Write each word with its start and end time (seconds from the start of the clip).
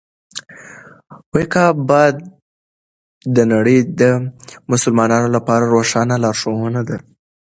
کعبه 1.53 2.01
د 3.35 3.37
نړۍ 3.53 3.79
د 3.99 4.01
مسلمانانو 4.71 5.27
لپاره 5.35 5.63
روښانه 5.75 6.15
لارښوونه 6.23 6.81
ده. 6.89 6.97